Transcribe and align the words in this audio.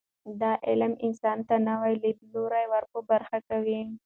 دا 0.41 0.51
علم 0.67 0.93
انسان 1.05 1.37
ته 1.47 1.55
نوي 1.69 1.93
لیدلوري 2.03 2.65
ور 2.71 2.83
په 2.91 2.99
برخه 3.09 3.37
کوي. 3.49 3.81